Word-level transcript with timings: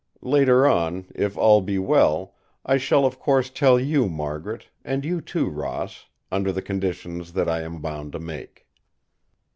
Later 0.23 0.65
on, 0.65 1.05
if 1.13 1.37
all 1.37 1.61
be 1.61 1.77
well, 1.77 2.33
I 2.65 2.77
shall 2.77 3.05
of 3.05 3.19
course 3.19 3.51
tell 3.51 3.79
you, 3.79 4.09
Margaret, 4.09 4.67
and 4.83 5.05
you 5.05 5.21
too, 5.21 5.47
Ross, 5.47 6.07
under 6.31 6.51
the 6.51 6.63
conditions 6.63 7.33
that 7.33 7.47
I 7.47 7.61
am 7.61 7.81
bound 7.81 8.13
to 8.13 8.19
make." 8.19 8.65